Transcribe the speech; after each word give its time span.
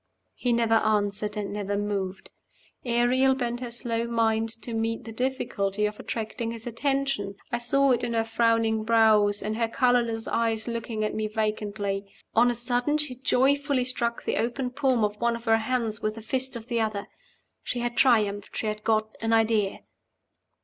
He 0.33 0.51
never 0.51 0.73
answered, 0.73 1.37
and 1.37 1.53
never 1.53 1.77
moved. 1.77 2.31
Ariel 2.83 3.35
bent 3.35 3.59
her 3.59 3.69
slow 3.69 4.07
mind 4.07 4.49
to 4.63 4.73
meet 4.73 5.03
the 5.03 5.11
difficulty 5.11 5.85
of 5.85 5.99
attracting 5.99 6.49
his 6.49 6.65
attention. 6.65 7.35
I 7.51 7.59
saw 7.59 7.91
it 7.91 8.03
in 8.03 8.13
her 8.13 8.23
frowning 8.23 8.83
brows, 8.83 9.43
in 9.43 9.53
her 9.53 9.67
colorless 9.67 10.27
eyes 10.27 10.67
looking 10.67 11.03
at 11.03 11.13
me 11.13 11.27
vacantly. 11.27 12.11
On 12.33 12.49
a 12.49 12.55
sudden, 12.55 12.97
she 12.97 13.13
joyfully 13.13 13.83
struck 13.83 14.23
the 14.23 14.37
open 14.37 14.71
palm 14.71 15.03
of 15.03 15.17
one 15.21 15.35
of 15.35 15.45
her 15.45 15.57
hands 15.59 16.01
with 16.01 16.15
the 16.15 16.23
fist 16.23 16.55
of 16.55 16.65
the 16.65 16.81
other. 16.81 17.07
She 17.61 17.81
had 17.81 17.95
triumphed. 17.95 18.57
She 18.57 18.65
had 18.65 18.83
got 18.83 19.15
an 19.21 19.33
idea. 19.33 19.81